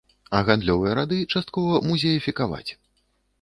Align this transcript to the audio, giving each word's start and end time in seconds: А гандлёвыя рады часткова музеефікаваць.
А 0.37 0.39
гандлёвыя 0.45 0.95
рады 0.99 1.19
часткова 1.33 1.83
музеефікаваць. 1.91 2.67